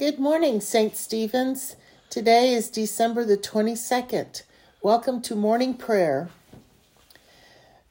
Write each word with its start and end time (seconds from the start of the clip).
Good 0.00 0.18
morning, 0.18 0.62
St. 0.62 0.96
Stephen's. 0.96 1.76
Today 2.08 2.54
is 2.54 2.70
December 2.70 3.22
the 3.22 3.36
22nd. 3.36 4.44
Welcome 4.80 5.20
to 5.20 5.36
morning 5.36 5.74
prayer. 5.74 6.30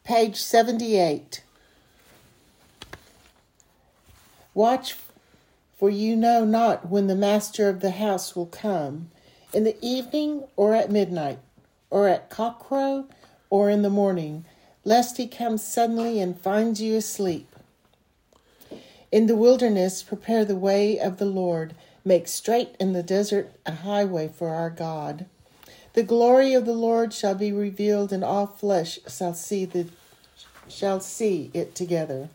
Page 0.04 0.38
78. 0.38 1.44
Watch, 4.56 4.96
for 5.78 5.92
you 5.92 6.16
know 6.16 6.44
not 6.44 6.90
when 6.90 7.05
the 7.05 7.16
master 7.16 7.70
of 7.70 7.80
the 7.80 7.91
house 7.91 8.36
will 8.36 8.48
come, 8.48 9.12
in 9.54 9.64
the 9.64 9.78
evening 9.80 10.46
or 10.55 10.73
at 10.73 10.91
midnight, 10.91 11.38
or 11.91 12.07
at 12.07 12.32
cockcrow 12.32 13.05
or 13.52 13.70
in 13.70 13.84
the 13.84 13.89
morning, 13.91 14.46
lest 14.84 15.18
he 15.18 15.28
come 15.28 15.60
suddenly 15.60 16.20
and 16.20 16.41
find 16.41 16.80
you 16.80 16.96
asleep. 16.96 17.55
In 19.12 19.28
the 19.28 19.36
wilderness, 19.36 20.02
prepare 20.02 20.44
the 20.44 20.55
way 20.55 20.98
of 20.98 21.18
the 21.18 21.26
Lord. 21.26 21.76
Make 22.10 22.28
straight 22.28 22.76
in 22.80 22.94
the 22.94 23.04
desert 23.04 23.52
a 23.68 23.72
highway 23.72 24.30
for 24.30 24.49
our 24.49 24.72
God. 24.72 25.27
The 25.94 26.02
glory 26.02 26.55
of 26.55 26.66
the 26.66 26.73
Lord 26.73 27.13
shall 27.13 27.35
be 27.35 27.52
revealed, 27.52 28.12
and 28.12 28.23
all 28.23 28.48
flesh 28.48 28.98
shall 29.08 29.35
see 29.35 29.66
the 29.66 29.90
shall 30.68 31.02
see 31.02 31.52
it 31.54 31.76
together. 31.76 32.30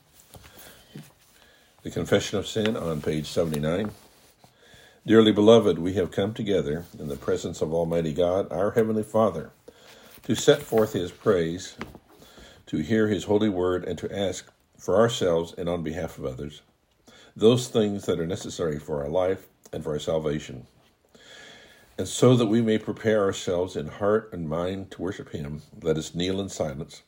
The 1.82 1.90
Confession 1.90 2.38
of 2.38 2.46
Sin 2.46 2.76
on 2.76 3.02
page 3.02 3.26
79. 3.26 3.90
Dearly 5.04 5.32
beloved, 5.32 5.80
we 5.80 5.94
have 5.94 6.12
come 6.12 6.34
together 6.34 6.84
in 6.96 7.08
the 7.08 7.16
presence 7.16 7.60
of 7.60 7.74
Almighty 7.74 8.12
God, 8.12 8.52
our 8.52 8.70
Heavenly 8.70 9.02
Father, 9.02 9.50
to 10.22 10.36
set 10.36 10.62
forth 10.62 10.92
His 10.92 11.10
praise, 11.10 11.74
to 12.66 12.76
hear 12.76 13.08
His 13.08 13.24
holy 13.24 13.48
word, 13.48 13.84
and 13.84 13.98
to 13.98 14.16
ask 14.16 14.52
for 14.78 14.94
ourselves 14.94 15.52
and 15.58 15.68
on 15.68 15.82
behalf 15.82 16.16
of 16.16 16.26
others 16.26 16.62
those 17.36 17.66
things 17.66 18.06
that 18.06 18.20
are 18.20 18.26
necessary 18.28 18.78
for 18.78 19.02
our 19.02 19.08
life 19.08 19.48
and 19.74 19.84
for 19.84 19.92
our 19.92 19.98
salvation. 19.98 20.66
And 21.98 22.08
so 22.08 22.36
that 22.36 22.46
we 22.46 22.62
may 22.62 22.78
prepare 22.78 23.22
ourselves 23.22 23.76
in 23.76 23.86
heart 23.86 24.30
and 24.32 24.48
mind 24.48 24.90
to 24.92 25.02
worship 25.02 25.30
Him, 25.30 25.62
let 25.82 25.96
us 25.96 26.14
kneel 26.14 26.40
in 26.40 26.48
silence, 26.48 27.02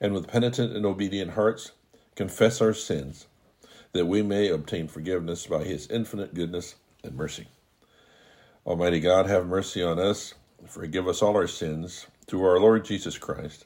and 0.00 0.12
with 0.12 0.28
penitent 0.28 0.76
and 0.76 0.84
obedient 0.84 1.32
hearts 1.32 1.72
confess 2.14 2.60
our 2.60 2.74
sins, 2.74 3.26
that 3.92 4.06
we 4.06 4.22
may 4.22 4.48
obtain 4.48 4.88
forgiveness 4.88 5.46
by 5.46 5.64
His 5.64 5.86
infinite 5.88 6.34
goodness 6.34 6.74
and 7.02 7.14
mercy. 7.14 7.48
Almighty 8.66 9.00
God, 9.00 9.26
have 9.26 9.46
mercy 9.46 9.82
on 9.82 9.98
us, 9.98 10.34
forgive 10.66 11.06
us 11.06 11.22
all 11.22 11.36
our 11.36 11.46
sins, 11.46 12.06
through 12.26 12.44
our 12.44 12.58
Lord 12.58 12.84
Jesus 12.84 13.16
Christ. 13.16 13.64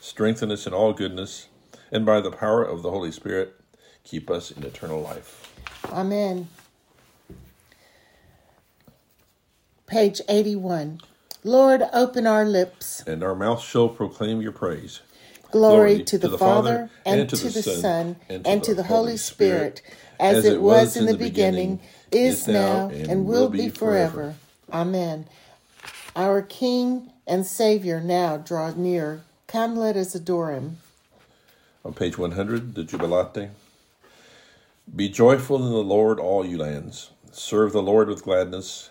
Strengthen 0.00 0.52
us 0.52 0.66
in 0.66 0.74
all 0.74 0.92
goodness, 0.92 1.48
and 1.90 2.04
by 2.04 2.20
the 2.20 2.30
power 2.30 2.62
of 2.62 2.82
the 2.82 2.90
Holy 2.90 3.10
Spirit, 3.10 3.54
keep 4.04 4.30
us 4.30 4.50
in 4.50 4.62
eternal 4.62 5.00
life. 5.00 5.52
Amen. 5.90 6.48
Page 9.88 10.20
81. 10.28 11.00
Lord, 11.44 11.82
open 11.94 12.26
our 12.26 12.44
lips. 12.44 13.02
And 13.06 13.24
our 13.24 13.34
mouth 13.34 13.62
shall 13.62 13.88
proclaim 13.88 14.42
your 14.42 14.52
praise. 14.52 15.00
Glory, 15.50 15.94
Glory 15.94 16.04
to, 16.04 16.18
the, 16.18 16.28
the 16.28 16.38
Father, 16.38 16.90
and, 17.06 17.20
and 17.20 17.30
to, 17.30 17.36
the, 17.36 17.62
Son, 17.62 17.74
Son 17.80 18.16
and, 18.28 18.44
to, 18.44 18.50
and 18.50 18.62
to 18.64 18.74
the, 18.74 18.82
Holy 18.82 19.16
Spirit, 19.16 19.80
as, 20.20 20.38
as 20.38 20.44
it 20.44 20.60
was 20.60 20.94
in 20.94 21.06
the 21.06 21.16
beginning, 21.16 21.80
is 22.12 22.46
now, 22.46 22.90
and 22.90 23.24
will 23.24 23.48
be 23.48 23.70
forever. 23.70 24.34
Amen. 24.70 25.26
Our 26.14 26.42
King 26.42 27.10
and 27.26 27.46
Savior 27.46 27.98
now 27.98 28.36
draw 28.36 28.70
near. 28.72 29.22
Come, 29.46 29.74
let 29.74 29.96
us 29.96 30.14
adore 30.14 30.52
him. 30.52 30.76
On 31.82 31.94
page 31.94 32.18
100, 32.18 32.74
the 32.74 32.84
Jubilate. 32.84 33.48
Be 34.94 35.08
joyful 35.08 35.64
in 35.64 35.72
the 35.72 35.78
Lord, 35.78 36.20
all 36.20 36.44
you 36.44 36.58
lands. 36.58 37.08
Serve 37.32 37.72
the 37.72 37.82
Lord 37.82 38.08
with 38.08 38.24
gladness, 38.24 38.90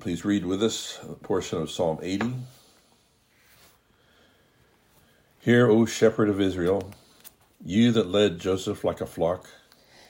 Please 0.00 0.24
read 0.24 0.46
with 0.46 0.62
us 0.62 0.98
a 1.02 1.12
portion 1.12 1.60
of 1.60 1.70
Psalm 1.70 1.98
80. 2.00 2.32
Hear, 5.40 5.68
O 5.68 5.84
shepherd 5.84 6.30
of 6.30 6.40
Israel, 6.40 6.90
you 7.62 7.92
that 7.92 8.06
led 8.08 8.38
Joseph 8.38 8.82
like 8.82 9.02
a 9.02 9.06
flock. 9.06 9.50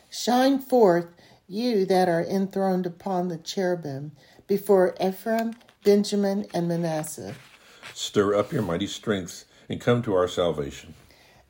Shine 0.09 0.61
forth, 0.61 1.09
you 1.49 1.85
that 1.87 2.09
are 2.09 2.23
enthroned 2.23 2.87
upon 2.87 3.27
the 3.27 3.37
cherubim, 3.37 4.13
before 4.47 4.95
Ephraim, 5.05 5.55
Benjamin, 5.83 6.47
and 6.55 6.69
Manasseh. 6.69 7.35
Stir 7.93 8.37
up 8.37 8.53
your 8.53 8.63
mighty 8.63 8.87
strength 8.87 9.45
and 9.69 9.81
come 9.81 10.03
to 10.03 10.15
our 10.15 10.29
salvation. 10.29 10.95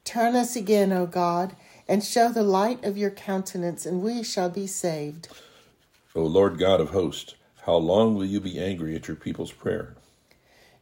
Turn 0.03 0.35
us 0.35 0.57
again, 0.57 0.95
O 0.95 1.05
God, 1.05 1.55
and 1.87 2.03
show 2.03 2.31
the 2.31 2.43
light 2.43 2.83
of 2.87 2.97
your 2.97 3.11
countenance, 3.11 3.85
and 3.85 4.01
we 4.01 4.23
shall 4.23 4.49
be 4.49 4.67
saved. 4.67 5.29
O 6.15 6.23
Lord 6.23 6.59
God 6.59 6.81
of 6.81 6.91
hosts, 6.91 7.35
how 7.67 7.77
long 7.77 8.15
will 8.15 8.25
you 8.25 8.41
be 8.41 8.59
angry 8.59 8.95
at 8.97 9.09
your 9.09 9.17
people's 9.17 9.53
prayer? 9.53 9.95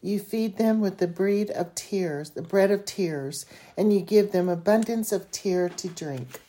You 0.00 0.20
feed 0.20 0.58
them 0.58 0.80
with 0.80 0.98
the 0.98 1.08
bread 1.08 1.50
of 1.50 1.74
tears, 1.74 2.30
the 2.30 2.42
bread 2.42 2.70
of 2.70 2.84
tears, 2.84 3.46
and 3.76 3.92
you 3.92 4.00
give 4.00 4.32
them 4.32 4.48
abundance 4.48 5.10
of 5.10 5.30
tear 5.32 5.68
to 5.68 5.88
drink. 5.88 6.40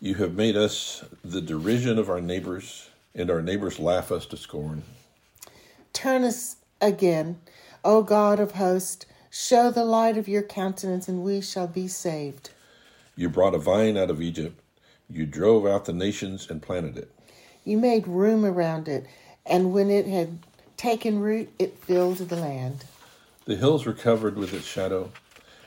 You 0.00 0.14
have 0.16 0.34
made 0.34 0.56
us 0.56 1.04
the 1.24 1.40
derision 1.40 1.98
of 1.98 2.08
our 2.08 2.20
neighbors, 2.20 2.88
and 3.14 3.30
our 3.30 3.42
neighbors 3.42 3.78
laugh 3.78 4.10
us 4.10 4.24
to 4.26 4.36
scorn. 4.36 4.84
Turn 5.92 6.24
us 6.24 6.56
again, 6.80 7.40
O 7.84 8.02
God 8.02 8.40
of 8.40 8.52
hosts, 8.52 9.04
Show 9.30 9.70
the 9.70 9.84
light 9.84 10.16
of 10.16 10.26
your 10.26 10.42
countenance, 10.42 11.06
and 11.06 11.22
we 11.22 11.40
shall 11.42 11.66
be 11.66 11.86
saved. 11.86 12.50
You 13.14 13.28
brought 13.28 13.54
a 13.54 13.58
vine 13.58 13.96
out 13.96 14.10
of 14.10 14.22
Egypt. 14.22 14.60
You 15.10 15.26
drove 15.26 15.66
out 15.66 15.84
the 15.84 15.92
nations 15.92 16.48
and 16.48 16.62
planted 16.62 16.96
it. 16.96 17.10
You 17.64 17.76
made 17.76 18.08
room 18.08 18.44
around 18.44 18.88
it, 18.88 19.06
and 19.48 19.72
when 19.72 19.90
it 19.90 20.06
had 20.06 20.38
taken 20.76 21.20
root, 21.20 21.50
it 21.58 21.78
filled 21.78 22.18
the 22.18 22.36
land. 22.36 22.84
The 23.46 23.56
hills 23.56 23.86
were 23.86 23.94
covered 23.94 24.36
with 24.36 24.52
its 24.52 24.66
shadow, 24.66 25.10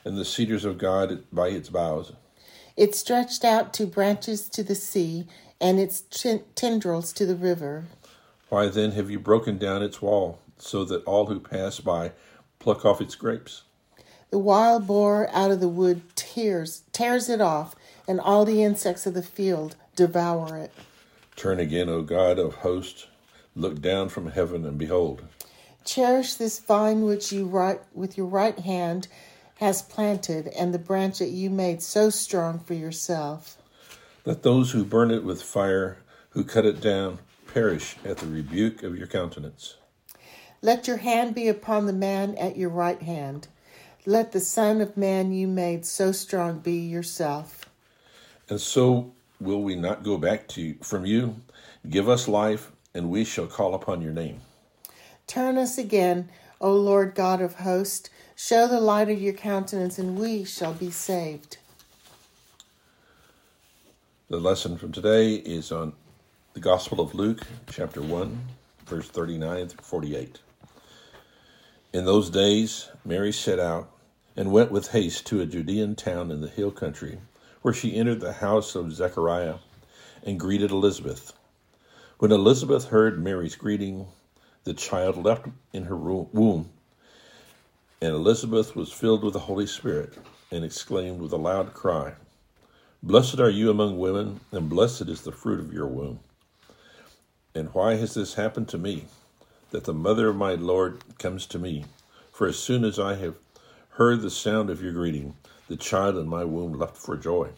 and 0.04 0.16
the 0.16 0.24
cedars 0.24 0.64
of 0.64 0.78
God 0.78 1.24
by 1.32 1.48
its 1.48 1.68
boughs. 1.68 2.12
It 2.76 2.94
stretched 2.94 3.44
out 3.44 3.74
two 3.74 3.86
branches 3.86 4.48
to 4.50 4.62
the 4.62 4.74
sea, 4.74 5.26
and 5.60 5.78
its 5.78 6.00
tendrils 6.54 7.12
to 7.12 7.26
the 7.26 7.36
river. 7.36 7.84
Why 8.48 8.68
then 8.68 8.92
have 8.92 9.10
you 9.10 9.18
broken 9.18 9.58
down 9.58 9.82
its 9.82 10.00
wall, 10.00 10.38
so 10.58 10.84
that 10.84 11.04
all 11.04 11.26
who 11.26 11.40
pass 11.40 11.80
by 11.80 12.12
pluck 12.58 12.84
off 12.84 13.00
its 13.00 13.16
grapes. 13.16 13.62
The 14.30 14.38
wild 14.38 14.86
boar 14.86 15.28
out 15.32 15.50
of 15.50 15.60
the 15.60 15.68
wood 15.68 16.02
tears, 16.14 16.84
tears 16.92 17.28
it 17.28 17.40
off, 17.40 17.74
and 18.08 18.20
all 18.20 18.44
the 18.44 18.62
insects 18.62 19.04
of 19.06 19.14
the 19.14 19.22
field 19.22 19.76
devour 19.96 20.56
it. 20.56 20.72
Turn 21.36 21.58
again, 21.58 21.88
O 21.88 22.02
God 22.02 22.38
of 22.38 22.56
hosts, 22.56 23.08
look 23.54 23.80
down 23.80 24.08
from 24.08 24.30
heaven 24.30 24.64
and 24.64 24.78
behold. 24.78 25.22
Cherish 25.84 26.34
this 26.34 26.58
vine 26.60 27.02
which 27.02 27.32
you 27.32 27.44
right, 27.44 27.80
with 27.92 28.16
your 28.16 28.26
right 28.26 28.58
hand 28.58 29.08
has 29.56 29.82
planted, 29.82 30.48
and 30.48 30.72
the 30.74 30.78
branch 30.78 31.18
that 31.18 31.28
you 31.28 31.48
made 31.48 31.82
so 31.82 32.10
strong 32.10 32.58
for 32.58 32.74
yourself. 32.74 33.56
Let 34.24 34.42
those 34.42 34.72
who 34.72 34.84
burn 34.84 35.10
it 35.10 35.24
with 35.24 35.42
fire, 35.42 35.98
who 36.30 36.44
cut 36.44 36.66
it 36.66 36.80
down, 36.80 37.18
perish 37.52 37.96
at 38.04 38.18
the 38.18 38.26
rebuke 38.26 38.82
of 38.82 38.96
your 38.96 39.06
countenance. 39.06 39.76
Let 40.62 40.86
your 40.86 40.98
hand 40.98 41.34
be 41.34 41.48
upon 41.48 41.86
the 41.86 41.92
man 41.92 42.36
at 42.36 42.56
your 42.56 42.70
right 42.70 43.02
hand. 43.02 43.48
Let 44.06 44.32
the 44.32 44.40
Son 44.40 44.80
of 44.80 44.96
Man 44.96 45.32
you 45.32 45.46
made 45.46 45.84
so 45.84 46.12
strong 46.12 46.58
be 46.58 46.78
yourself. 46.78 47.66
And 48.48 48.60
so 48.60 49.12
will 49.40 49.62
we 49.62 49.74
not 49.74 50.02
go 50.02 50.16
back 50.18 50.48
to 50.48 50.62
you, 50.62 50.76
from 50.82 51.04
you? 51.04 51.36
Give 51.88 52.08
us 52.08 52.28
life, 52.28 52.72
and 52.94 53.10
we 53.10 53.24
shall 53.24 53.46
call 53.46 53.74
upon 53.74 54.02
your 54.02 54.12
name. 54.12 54.40
Turn 55.26 55.56
us 55.56 55.78
again, 55.78 56.28
O 56.60 56.72
Lord 56.72 57.14
God 57.14 57.40
of 57.40 57.56
hosts. 57.56 58.10
Show 58.36 58.66
the 58.66 58.80
light 58.80 59.08
of 59.08 59.20
your 59.20 59.32
countenance, 59.32 59.98
and 59.98 60.18
we 60.18 60.44
shall 60.44 60.74
be 60.74 60.90
saved. 60.90 61.58
The 64.28 64.40
lesson 64.40 64.78
from 64.78 64.92
today 64.92 65.34
is 65.34 65.70
on 65.70 65.92
the 66.54 66.60
Gospel 66.60 67.00
of 67.00 67.14
Luke, 67.14 67.46
chapter 67.70 68.02
1, 68.02 68.40
verse 68.86 69.08
39 69.08 69.68
through 69.68 69.84
48. 69.84 70.40
In 71.92 72.04
those 72.04 72.30
days, 72.30 72.88
Mary 73.04 73.32
set 73.32 73.58
out 73.58 73.90
and 74.36 74.50
went 74.50 74.72
with 74.72 74.92
haste 74.92 75.26
to 75.26 75.40
a 75.40 75.46
Judean 75.46 75.94
town 75.94 76.30
in 76.30 76.40
the 76.40 76.48
hill 76.48 76.70
country, 76.70 77.18
where 77.60 77.74
she 77.74 77.96
entered 77.96 78.20
the 78.20 78.34
house 78.34 78.74
of 78.74 78.92
Zechariah 78.92 79.56
and 80.24 80.40
greeted 80.40 80.70
Elizabeth. 80.70 81.32
When 82.22 82.30
Elizabeth 82.30 82.90
heard 82.90 83.20
Mary's 83.20 83.56
greeting, 83.56 84.06
the 84.62 84.74
child 84.74 85.16
leapt 85.16 85.48
in 85.72 85.86
her 85.86 85.96
womb, 85.96 86.70
and 88.00 88.14
Elizabeth 88.14 88.76
was 88.76 88.92
filled 88.92 89.24
with 89.24 89.32
the 89.32 89.40
Holy 89.40 89.66
Spirit 89.66 90.16
and 90.52 90.64
exclaimed 90.64 91.20
with 91.20 91.32
a 91.32 91.36
loud 91.36 91.74
cry, 91.74 92.14
Blessed 93.02 93.40
are 93.40 93.50
you 93.50 93.70
among 93.70 93.98
women, 93.98 94.38
and 94.52 94.68
blessed 94.68 95.08
is 95.08 95.22
the 95.22 95.32
fruit 95.32 95.58
of 95.58 95.72
your 95.72 95.88
womb. 95.88 96.20
And 97.56 97.74
why 97.74 97.96
has 97.96 98.14
this 98.14 98.34
happened 98.34 98.68
to 98.68 98.78
me, 98.78 99.06
that 99.72 99.82
the 99.82 99.92
mother 99.92 100.28
of 100.28 100.36
my 100.36 100.54
Lord 100.54 101.02
comes 101.18 101.44
to 101.46 101.58
me? 101.58 101.86
For 102.30 102.46
as 102.46 102.56
soon 102.56 102.84
as 102.84 103.00
I 103.00 103.16
have 103.16 103.34
heard 103.94 104.20
the 104.20 104.30
sound 104.30 104.70
of 104.70 104.80
your 104.80 104.92
greeting, 104.92 105.34
the 105.66 105.76
child 105.76 106.16
in 106.16 106.28
my 106.28 106.44
womb 106.44 106.74
leapt 106.74 106.98
for 106.98 107.16
joy. 107.16 107.48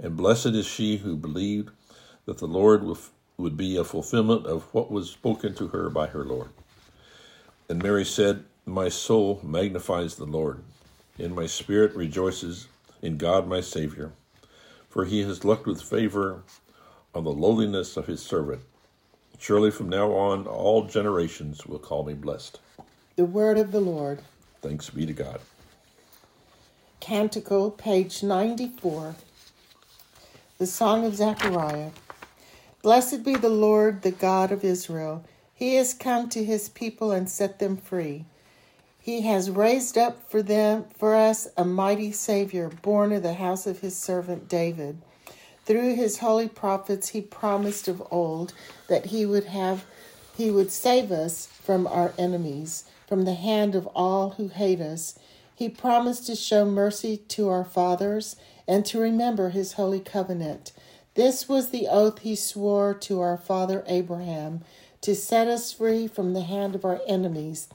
And 0.00 0.16
blessed 0.16 0.46
is 0.46 0.64
she 0.64 0.96
who 0.96 1.18
believed 1.18 1.68
that 2.24 2.38
the 2.38 2.48
Lord 2.48 2.82
would 3.36 3.56
be 3.56 3.76
a 3.76 3.84
fulfillment 3.84 4.46
of 4.46 4.62
what 4.74 4.90
was 4.90 5.10
spoken 5.10 5.54
to 5.54 5.68
her 5.68 5.90
by 5.90 6.06
her 6.08 6.24
Lord. 6.24 6.50
And 7.68 7.82
Mary 7.82 8.04
said, 8.04 8.44
My 8.66 8.88
soul 8.88 9.40
magnifies 9.42 10.16
the 10.16 10.26
Lord, 10.26 10.62
and 11.18 11.34
my 11.34 11.46
spirit 11.46 11.94
rejoices 11.94 12.68
in 13.00 13.16
God 13.16 13.48
my 13.48 13.60
Savior, 13.60 14.12
for 14.88 15.04
he 15.04 15.22
has 15.22 15.44
looked 15.44 15.66
with 15.66 15.82
favor 15.82 16.42
on 17.14 17.24
the 17.24 17.32
lowliness 17.32 17.96
of 17.96 18.06
his 18.06 18.22
servant. 18.22 18.62
Surely 19.38 19.70
from 19.70 19.88
now 19.88 20.12
on 20.12 20.46
all 20.46 20.84
generations 20.84 21.66
will 21.66 21.78
call 21.78 22.04
me 22.04 22.14
blessed. 22.14 22.60
The 23.16 23.24
word 23.24 23.58
of 23.58 23.72
the 23.72 23.80
Lord. 23.80 24.20
Thanks 24.60 24.88
be 24.90 25.04
to 25.06 25.12
God. 25.12 25.40
Canticle, 27.00 27.72
page 27.72 28.22
94. 28.22 29.16
The 30.58 30.66
Song 30.66 31.04
of 31.04 31.16
Zechariah. 31.16 31.90
Blessed 32.82 33.22
be 33.22 33.36
the 33.36 33.48
Lord, 33.48 34.02
the 34.02 34.10
God 34.10 34.50
of 34.50 34.64
Israel. 34.64 35.24
He 35.54 35.76
has 35.76 35.94
come 35.94 36.28
to 36.30 36.42
his 36.42 36.68
people 36.68 37.12
and 37.12 37.30
set 37.30 37.60
them 37.60 37.76
free. 37.76 38.24
He 38.98 39.20
has 39.20 39.52
raised 39.52 39.96
up 39.96 40.28
for 40.28 40.42
them 40.42 40.86
for 40.98 41.14
us 41.14 41.46
a 41.56 41.64
mighty 41.64 42.10
Savior, 42.10 42.68
born 42.68 43.12
of 43.12 43.22
the 43.22 43.34
house 43.34 43.68
of 43.68 43.80
his 43.80 43.96
servant 43.96 44.48
David. 44.48 45.00
Through 45.64 45.94
his 45.94 46.18
holy 46.18 46.48
prophets 46.48 47.10
he 47.10 47.20
promised 47.20 47.86
of 47.86 48.02
old 48.10 48.52
that 48.88 49.06
he 49.06 49.24
would 49.24 49.44
have 49.44 49.84
he 50.36 50.50
would 50.50 50.72
save 50.72 51.12
us 51.12 51.46
from 51.46 51.86
our 51.86 52.12
enemies, 52.18 52.84
from 53.06 53.24
the 53.24 53.34
hand 53.34 53.76
of 53.76 53.86
all 53.88 54.30
who 54.30 54.48
hate 54.48 54.80
us. 54.80 55.16
He 55.54 55.68
promised 55.68 56.26
to 56.26 56.34
show 56.34 56.64
mercy 56.64 57.18
to 57.28 57.48
our 57.48 57.64
fathers 57.64 58.34
and 58.66 58.84
to 58.86 58.98
remember 58.98 59.50
his 59.50 59.74
holy 59.74 60.00
covenant 60.00 60.72
this 61.14 61.48
was 61.48 61.68
the 61.68 61.88
oath 61.88 62.20
he 62.20 62.34
swore 62.34 62.94
to 62.94 63.20
our 63.20 63.36
father 63.36 63.84
Abraham 63.86 64.62
to 65.02 65.14
set 65.14 65.48
us 65.48 65.72
free 65.72 66.06
from 66.06 66.32
the 66.32 66.42
hand 66.42 66.74
of 66.74 66.84
our 66.84 67.00
enemies, 67.06 67.68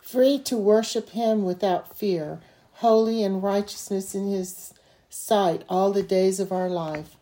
free 0.00 0.38
to 0.38 0.56
worship 0.56 1.10
him 1.10 1.44
without 1.44 1.96
fear, 1.96 2.40
holy 2.74 3.24
and 3.24 3.42
righteousness 3.42 4.14
in 4.14 4.30
his 4.30 4.72
sight 5.08 5.64
all 5.68 5.90
the 5.90 6.02
days 6.02 6.38
of 6.38 6.52
our 6.52 6.68
life. 6.68 7.16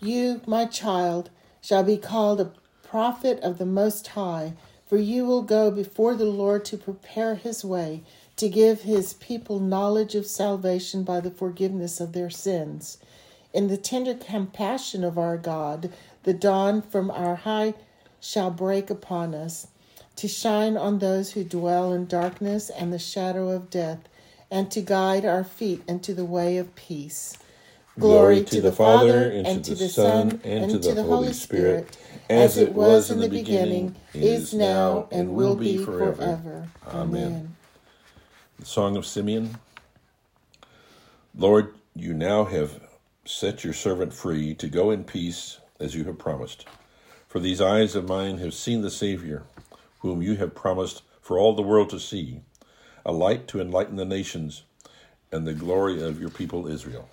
You, 0.00 0.42
my 0.46 0.66
child, 0.66 1.30
shall 1.60 1.82
be 1.82 1.96
called 1.96 2.40
a 2.40 2.52
prophet 2.82 3.40
of 3.40 3.58
the 3.58 3.66
Most 3.66 4.08
High, 4.08 4.52
for 4.86 4.98
you 4.98 5.24
will 5.24 5.42
go 5.42 5.70
before 5.70 6.14
the 6.14 6.26
Lord 6.26 6.64
to 6.66 6.76
prepare 6.76 7.34
his 7.34 7.64
way, 7.64 8.02
to 8.36 8.48
give 8.48 8.82
his 8.82 9.14
people 9.14 9.58
knowledge 9.58 10.14
of 10.14 10.26
salvation 10.26 11.02
by 11.02 11.20
the 11.20 11.30
forgiveness 11.30 12.00
of 12.00 12.12
their 12.12 12.30
sins 12.30 12.98
in 13.52 13.68
the 13.68 13.76
tender 13.76 14.14
compassion 14.14 15.04
of 15.04 15.18
our 15.18 15.36
God, 15.36 15.92
the 16.22 16.34
dawn 16.34 16.82
from 16.82 17.10
our 17.10 17.36
high 17.36 17.74
shall 18.20 18.50
break 18.50 18.90
upon 18.90 19.34
us, 19.34 19.66
to 20.16 20.28
shine 20.28 20.76
on 20.76 20.98
those 20.98 21.32
who 21.32 21.44
dwell 21.44 21.92
in 21.92 22.06
darkness 22.06 22.70
and 22.70 22.92
the 22.92 22.98
shadow 22.98 23.50
of 23.50 23.70
death, 23.70 23.98
and 24.50 24.70
to 24.70 24.80
guide 24.80 25.24
our 25.24 25.44
feet 25.44 25.82
into 25.88 26.14
the 26.14 26.24
way 26.24 26.56
of 26.58 26.74
peace. 26.74 27.36
Glory, 27.98 28.36
Glory 28.36 28.38
to, 28.44 28.44
to 28.44 28.56
the, 28.56 28.70
the 28.70 28.76
Father, 28.76 29.30
and, 29.30 29.46
and 29.46 29.64
to 29.64 29.74
the 29.74 29.88
Son, 29.88 30.40
and, 30.44 30.72
and 30.72 30.82
to 30.82 30.94
the 30.94 31.02
Holy 31.02 31.32
Spirit, 31.32 31.94
Spirit 31.94 32.20
as 32.30 32.56
it 32.56 32.72
was 32.72 33.10
in 33.10 33.20
the 33.20 33.28
beginning, 33.28 33.94
is 34.14 34.54
now, 34.54 35.08
and 35.10 35.34
will 35.34 35.56
be 35.56 35.76
forever. 35.76 36.14
forever. 36.14 36.68
Amen. 36.88 37.56
The 38.58 38.66
Song 38.66 38.96
of 38.96 39.04
Simeon. 39.04 39.56
Lord, 41.34 41.74
you 41.94 42.14
now 42.14 42.44
have 42.44 42.80
set 43.24 43.64
your 43.64 43.72
servant 43.72 44.12
free 44.12 44.54
to 44.54 44.68
go 44.68 44.90
in 44.90 45.04
peace 45.04 45.60
as 45.78 45.94
you 45.94 46.04
have 46.04 46.18
promised. 46.18 46.66
For 47.28 47.40
these 47.40 47.60
eyes 47.60 47.94
of 47.94 48.08
mine 48.08 48.38
have 48.38 48.54
seen 48.54 48.82
the 48.82 48.90
Savior, 48.90 49.44
whom 50.00 50.22
you 50.22 50.36
have 50.36 50.54
promised 50.54 51.02
for 51.20 51.38
all 51.38 51.54
the 51.54 51.62
world 51.62 51.90
to 51.90 52.00
see, 52.00 52.42
a 53.06 53.12
light 53.12 53.48
to 53.48 53.60
enlighten 53.60 53.96
the 53.96 54.04
nations, 54.04 54.64
and 55.30 55.46
the 55.46 55.54
glory 55.54 56.02
of 56.02 56.20
your 56.20 56.30
people 56.30 56.66
Israel. 56.66 57.08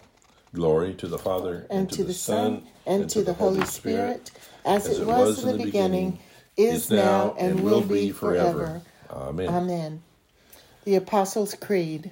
Glory 0.54 0.96
to 0.96 1.08
the 1.08 1.18
Father, 1.18 1.68
and, 1.70 1.82
and 1.82 1.90
to, 1.92 1.96
to, 1.98 2.04
the 2.06 2.14
Son, 2.14 2.68
and, 2.86 3.02
and 3.02 3.10
to, 3.12 3.22
the 3.22 3.34
Holy 3.34 3.64
Spirit, 3.66 4.28
Spirit 4.28 4.32
as, 4.66 4.88
as, 4.88 5.00
it 5.00 5.06
was, 5.06 5.38
was 5.38 5.44
in 5.44 5.58
the 5.58 5.64
beginning, 5.64 6.20
beginning 6.58 6.76
is 6.76 6.90
now, 6.90 7.36
and 7.38 7.64
will 7.64 7.82
be 7.82 8.12
forever. 8.12 8.82
Amen. 9.12 9.48
Amen. 9.48 10.04
The 10.86 10.96
Apostles' 10.96 11.54
Creed. 11.54 12.12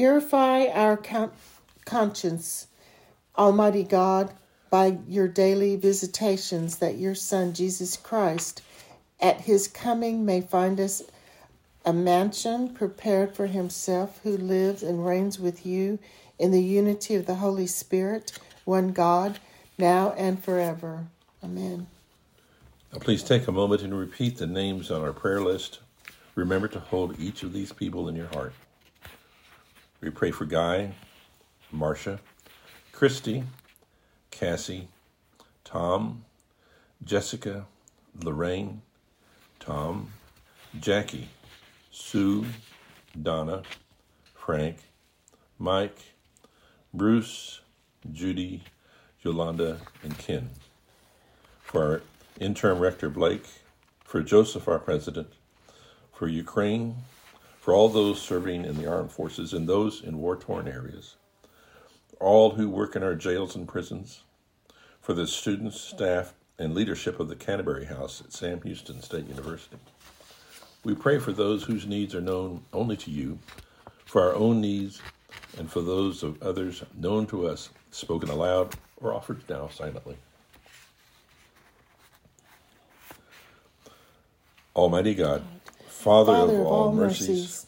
Purify 0.00 0.64
our 0.68 0.96
con- 0.96 1.30
conscience, 1.84 2.68
Almighty 3.36 3.82
God, 3.82 4.32
by 4.70 4.96
your 5.06 5.28
daily 5.28 5.76
visitations 5.76 6.78
that 6.78 6.96
your 6.96 7.14
Son, 7.14 7.52
Jesus 7.52 7.98
Christ, 7.98 8.62
at 9.20 9.42
his 9.42 9.68
coming 9.68 10.24
may 10.24 10.40
find 10.40 10.80
us 10.80 11.02
a 11.84 11.92
mansion 11.92 12.72
prepared 12.72 13.36
for 13.36 13.46
himself 13.46 14.20
who 14.22 14.38
lives 14.38 14.82
and 14.82 15.04
reigns 15.04 15.38
with 15.38 15.66
you 15.66 15.98
in 16.38 16.50
the 16.50 16.62
unity 16.62 17.14
of 17.14 17.26
the 17.26 17.34
Holy 17.34 17.66
Spirit, 17.66 18.38
one 18.64 18.92
God, 18.92 19.38
now 19.76 20.14
and 20.16 20.42
forever. 20.42 21.08
Amen. 21.44 21.88
Now, 22.90 23.00
please 23.00 23.22
take 23.22 23.46
a 23.48 23.52
moment 23.52 23.82
and 23.82 23.92
repeat 23.92 24.38
the 24.38 24.46
names 24.46 24.90
on 24.90 25.02
our 25.02 25.12
prayer 25.12 25.42
list. 25.42 25.80
Remember 26.36 26.68
to 26.68 26.80
hold 26.80 27.20
each 27.20 27.42
of 27.42 27.52
these 27.52 27.70
people 27.70 28.08
in 28.08 28.16
your 28.16 28.28
heart. 28.28 28.54
We 30.00 30.08
pray 30.08 30.30
for 30.30 30.46
Guy, 30.46 30.92
Marcia, 31.70 32.20
Christy, 32.90 33.44
Cassie, 34.30 34.88
Tom, 35.62 36.24
Jessica, 37.04 37.66
Lorraine, 38.24 38.80
Tom, 39.58 40.12
Jackie, 40.78 41.28
Sue, 41.90 42.46
Donna, 43.20 43.62
Frank, 44.34 44.78
Mike, 45.58 45.98
Bruce, 46.94 47.60
Judy, 48.10 48.62
Yolanda, 49.22 49.80
and 50.02 50.16
Ken. 50.16 50.48
For 51.60 51.82
our 51.82 52.02
interim 52.40 52.78
rector 52.78 53.10
Blake, 53.10 53.46
for 54.02 54.22
Joseph, 54.22 54.66
our 54.66 54.78
president, 54.78 55.34
for 56.10 56.26
Ukraine, 56.26 56.96
for 57.70 57.76
all 57.76 57.88
those 57.88 58.20
serving 58.20 58.64
in 58.64 58.76
the 58.76 58.90
armed 58.90 59.12
forces 59.12 59.52
and 59.52 59.68
those 59.68 60.02
in 60.02 60.18
war 60.18 60.34
torn 60.34 60.66
areas, 60.66 61.14
all 62.18 62.50
who 62.50 62.68
work 62.68 62.96
in 62.96 63.02
our 63.04 63.14
jails 63.14 63.54
and 63.54 63.68
prisons, 63.68 64.24
for 65.00 65.12
the 65.12 65.24
students, 65.24 65.80
staff, 65.80 66.34
and 66.58 66.74
leadership 66.74 67.20
of 67.20 67.28
the 67.28 67.36
Canterbury 67.36 67.84
House 67.84 68.20
at 68.22 68.32
Sam 68.32 68.60
Houston 68.62 69.00
State 69.00 69.28
University. 69.28 69.76
We 70.82 70.96
pray 70.96 71.20
for 71.20 71.30
those 71.30 71.62
whose 71.62 71.86
needs 71.86 72.12
are 72.12 72.20
known 72.20 72.64
only 72.72 72.96
to 72.96 73.10
you, 73.12 73.38
for 74.04 74.20
our 74.20 74.34
own 74.34 74.60
needs, 74.60 75.00
and 75.56 75.70
for 75.70 75.80
those 75.80 76.24
of 76.24 76.42
others 76.42 76.82
known 76.98 77.28
to 77.28 77.46
us, 77.46 77.70
spoken 77.92 78.30
aloud 78.30 78.74
or 78.96 79.14
offered 79.14 79.48
now 79.48 79.68
silently. 79.68 80.16
Almighty 84.74 85.14
God, 85.14 85.44
Father, 86.00 86.32
Father 86.32 86.60
of 86.62 86.66
all 86.66 86.92
mercies, 86.94 87.66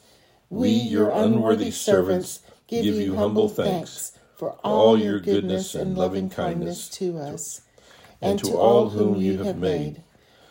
we, 0.48 0.70
your 0.70 1.10
unworthy 1.10 1.70
servants, 1.70 2.40
give 2.66 2.86
you 2.86 3.14
humble 3.14 3.50
thanks 3.50 4.12
for 4.36 4.52
all 4.64 4.98
your 4.98 5.20
goodness 5.20 5.74
and 5.74 5.98
loving 5.98 6.30
kindness 6.30 6.88
to 6.88 7.18
us 7.18 7.60
and 8.22 8.42
to 8.42 8.56
all 8.56 8.88
whom 8.88 9.20
you 9.20 9.42
have 9.42 9.58
made. 9.58 10.02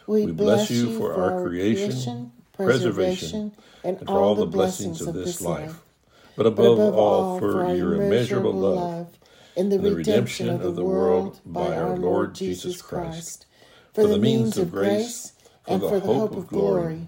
We 0.06 0.28
bless 0.28 0.70
you 0.70 0.96
for 0.96 1.16
our 1.16 1.44
creation, 1.44 2.32
preservation, 2.54 3.54
and 3.84 3.98
and 3.98 4.08
for 4.08 4.20
all 4.20 4.36
the 4.36 4.46
blessings 4.46 5.02
of 5.02 5.16
this 5.16 5.42
life, 5.42 5.80
but 6.36 6.46
above 6.46 6.78
all 6.80 7.40
for 7.40 7.74
your 7.74 7.96
immeasurable 7.96 8.54
love 8.54 9.18
in 9.56 9.70
the 9.70 9.80
redemption 9.80 10.50
of 10.62 10.76
the 10.76 10.84
world 10.84 11.42
by 11.48 11.76
our 11.76 11.98
Lord 11.98 12.36
Jesus 12.36 12.80
Christ, 12.80 13.48
for 13.92 14.06
the 14.06 14.20
means 14.20 14.56
of 14.60 14.70
grace 14.72 15.34
and 15.68 15.82
for 15.82 16.00
the 16.00 16.06
hope 16.06 16.36
of 16.36 16.48
glory. 16.48 17.08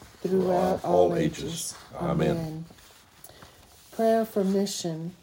throughout 0.21 0.83
all 0.83 1.15
ages. 1.15 1.75
Amen. 1.99 2.65
Prayer 3.91 4.25
for 4.25 4.43
mission. 4.43 5.15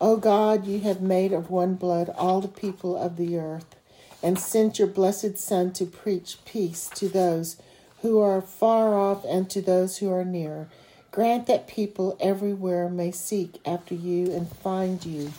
O 0.00 0.16
God, 0.16 0.66
you 0.66 0.80
have 0.80 1.00
made 1.00 1.32
of 1.32 1.50
one 1.50 1.74
blood 1.74 2.10
all 2.16 2.40
the 2.40 2.48
people 2.48 2.96
of 2.96 3.16
the 3.16 3.38
earth, 3.38 3.76
and 4.22 4.38
sent 4.38 4.78
your 4.78 4.88
blessed 4.88 5.38
Son 5.38 5.72
to 5.72 5.86
preach 5.86 6.38
peace 6.44 6.90
to 6.94 7.08
those 7.08 7.56
who 8.02 8.20
are 8.20 8.42
far 8.42 8.98
off 8.98 9.24
and 9.24 9.48
to 9.50 9.62
those 9.62 9.98
who 9.98 10.12
are 10.12 10.24
near. 10.24 10.68
Grant 11.10 11.46
that 11.46 11.68
people 11.68 12.16
everywhere 12.20 12.88
may 12.88 13.12
seek 13.12 13.60
after 13.64 13.94
you 13.94 14.32
and 14.32 14.50
find 14.50 15.06
you. 15.06 15.32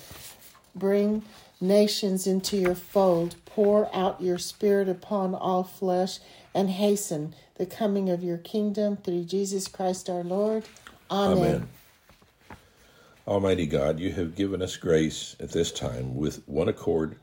Bring 0.73 1.23
nations 1.59 2.25
into 2.25 2.57
your 2.57 2.75
fold. 2.75 3.35
Pour 3.45 3.93
out 3.95 4.21
your 4.21 4.37
Spirit 4.37 4.89
upon 4.89 5.35
all 5.35 5.63
flesh, 5.63 6.19
and 6.53 6.69
hasten 6.69 7.35
the 7.55 7.65
coming 7.65 8.09
of 8.09 8.23
your 8.23 8.37
kingdom 8.37 8.97
through 8.97 9.23
Jesus 9.23 9.67
Christ 9.67 10.09
our 10.09 10.23
Lord. 10.23 10.65
Amen. 11.09 11.37
Amen. 11.37 11.67
Almighty 13.27 13.65
God, 13.65 13.99
you 13.99 14.11
have 14.11 14.35
given 14.35 14.61
us 14.61 14.77
grace 14.77 15.35
at 15.39 15.51
this 15.51 15.71
time 15.71 16.15
with 16.15 16.47
one 16.47 16.67
accord 16.67 17.17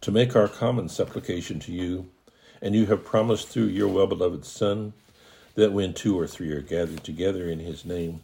to 0.00 0.10
make 0.10 0.34
our 0.34 0.48
common 0.48 0.88
supplication 0.88 1.60
to 1.60 1.72
you, 1.72 2.08
and 2.62 2.74
you 2.74 2.86
have 2.86 3.04
promised 3.04 3.48
through 3.48 3.66
your 3.66 3.88
well 3.88 4.06
beloved 4.06 4.44
Son 4.44 4.92
that 5.54 5.72
when 5.72 5.92
two 5.92 6.18
or 6.18 6.26
three 6.26 6.50
are 6.52 6.62
gathered 6.62 7.04
together 7.04 7.48
in 7.48 7.58
his 7.58 7.84
name, 7.84 8.22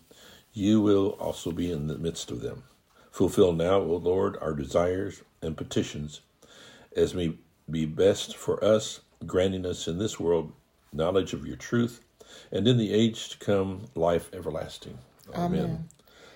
you 0.53 0.81
will 0.81 1.11
also 1.21 1.53
be 1.53 1.71
in 1.71 1.87
the 1.87 1.99
midst 1.99 2.31
of 2.31 2.41
them. 2.41 2.63
Fulfill 3.11 3.53
now, 3.53 3.79
O 3.79 3.97
Lord, 3.97 4.37
our 4.41 4.55
desires 4.55 5.23
and 5.43 5.57
petitions 5.57 6.21
as 6.97 7.15
may 7.15 7.37
be 7.71 7.85
best 7.85 8.37
for 8.37 8.63
us, 8.65 9.01
granting 9.27 9.67
us 9.67 9.87
in 9.87 9.99
this 9.99 10.19
world 10.19 10.53
knowledge 10.93 11.33
of 11.33 11.47
your 11.47 11.57
truth, 11.57 12.03
and 12.53 12.67
in 12.67 12.77
the 12.79 12.93
age 12.93 13.31
to 13.31 13.39
come 13.39 13.87
life 13.95 14.31
everlasting. 14.33 14.99
Amen. 15.35 15.89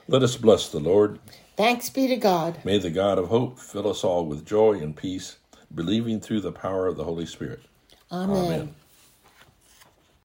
Let 0.09 0.23
us 0.23 0.37
bless 0.37 0.69
the 0.69 0.81
Lord. 0.81 1.19
Thanks 1.57 1.89
be 1.89 2.07
to 2.09 2.17
God. 2.17 2.59
May 2.65 2.79
the 2.79 2.91
God 2.91 3.19
of 3.19 3.29
hope 3.29 3.59
fill 3.59 3.89
us 3.89 4.05
all 4.05 4.27
with 4.27 4.45
joy 4.45 4.73
and 4.73 4.97
peace, 4.97 5.37
believing 5.75 6.21
through 6.21 6.41
the 6.41 6.53
power 6.53 6.87
of 6.87 6.97
the 6.97 7.05
Holy 7.05 7.27
Spirit. 7.27 7.63
Amen. 8.11 8.45
Amen. 8.45 8.75